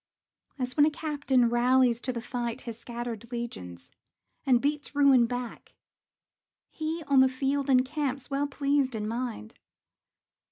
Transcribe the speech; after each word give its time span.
As 0.57 0.75
when 0.75 0.87
a 0.87 0.89
captain 0.89 1.47
rallies 1.47 2.01
to 2.01 2.11
the 2.11 2.23
fight 2.23 2.61
His 2.61 2.79
scattered 2.79 3.31
legions, 3.31 3.91
and 4.47 4.59
beats 4.59 4.95
ruin 4.95 5.27
back, 5.27 5.75
He, 6.71 7.03
on 7.03 7.19
the 7.19 7.29
field, 7.29 7.69
encamps, 7.69 8.27
well 8.27 8.47
pleased 8.47 8.95
in 8.95 9.07
mind. 9.07 9.53